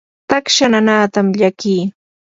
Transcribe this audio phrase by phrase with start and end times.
[0.29, 1.81] taksha nanaatam llakii.